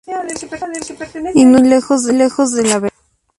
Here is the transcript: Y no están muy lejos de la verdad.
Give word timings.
Y 1.35 1.45
no 1.45 1.57
están 1.59 1.61
muy 1.61 2.17
lejos 2.25 2.51
de 2.55 2.63
la 2.63 2.79
verdad. 2.79 2.89